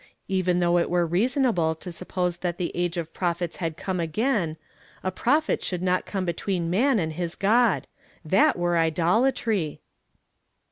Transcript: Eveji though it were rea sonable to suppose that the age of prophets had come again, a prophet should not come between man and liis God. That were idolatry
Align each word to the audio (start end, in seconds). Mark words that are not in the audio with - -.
Eveji 0.27 0.59
though 0.59 0.79
it 0.79 0.89
were 0.89 1.05
rea 1.05 1.25
sonable 1.27 1.79
to 1.79 1.91
suppose 1.91 2.37
that 2.37 2.57
the 2.57 2.71
age 2.73 2.97
of 2.97 3.13
prophets 3.13 3.57
had 3.57 3.77
come 3.77 3.99
again, 3.99 4.57
a 5.03 5.11
prophet 5.11 5.61
should 5.61 5.83
not 5.83 6.07
come 6.07 6.25
between 6.25 6.71
man 6.71 6.97
and 6.97 7.13
liis 7.13 7.37
God. 7.37 7.85
That 8.25 8.57
were 8.57 8.79
idolatry 8.79 9.79